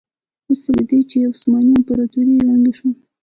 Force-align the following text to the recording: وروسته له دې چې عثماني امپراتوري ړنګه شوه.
وروسته 0.43 0.69
له 0.77 0.83
دې 0.89 0.99
چې 1.09 1.27
عثماني 1.31 1.71
امپراتوري 1.79 2.35
ړنګه 2.47 2.73
شوه. 2.77 2.91